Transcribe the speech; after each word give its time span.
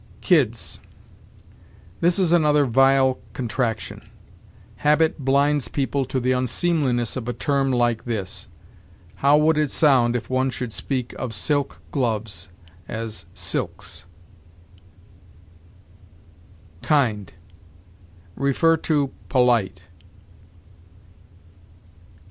KIDS. 0.21 0.79
"This 1.99 2.17
is 2.17 2.31
another 2.31 2.65
vile 2.65 3.19
contraction. 3.33 4.09
Habit 4.77 5.19
blinds 5.19 5.67
people 5.67 6.05
to 6.05 6.19
the 6.19 6.31
unseemliness 6.31 7.15
of 7.15 7.27
a 7.27 7.33
term 7.33 7.71
like 7.71 8.05
this. 8.05 8.47
How 9.17 9.37
would 9.37 9.59
it 9.59 9.69
sound 9.69 10.15
if 10.15 10.27
one 10.27 10.49
should 10.49 10.73
speak 10.73 11.13
of 11.19 11.35
silk 11.35 11.77
gloves 11.91 12.49
as 12.87 13.27
silks?" 13.35 14.05
KIND. 16.81 17.33
See 18.35 19.07
POLITE. 19.29 19.83